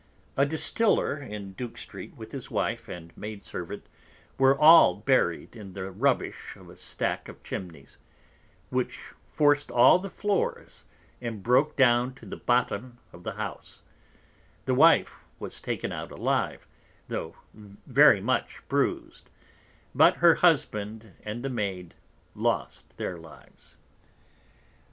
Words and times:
A 0.35 0.47
Distiller 0.47 1.19
in 1.19 1.53
Duke 1.53 1.77
Street, 1.77 2.15
with 2.17 2.31
his 2.31 2.49
Wife, 2.49 2.89
and 2.89 3.15
Maid 3.15 3.45
servant, 3.45 3.85
were 4.39 4.57
all 4.57 4.95
buried 4.95 5.55
in 5.55 5.73
the 5.73 5.91
Rubbish 5.91 6.55
of 6.55 6.71
a 6.71 6.75
Stack 6.75 7.27
of 7.29 7.43
Chimneys, 7.43 7.99
which 8.71 9.11
forced 9.27 9.69
all 9.69 9.99
the 9.99 10.09
Floors, 10.09 10.85
and 11.21 11.43
broke 11.43 11.75
down 11.75 12.15
to 12.15 12.25
the 12.25 12.35
Bottom 12.35 12.97
of 13.13 13.21
the 13.21 13.33
House; 13.33 13.83
the 14.65 14.73
Wife 14.73 15.23
was 15.37 15.61
taken 15.61 15.91
out 15.91 16.11
alive, 16.11 16.67
though 17.07 17.35
very 17.53 18.21
much 18.21 18.67
bruised, 18.67 19.29
but 19.93 20.15
her 20.15 20.33
Husband 20.33 21.13
and 21.23 21.43
the 21.45 21.49
Maid 21.51 21.93
lost 22.33 22.97
their 22.97 23.19
Lives. 23.19 23.77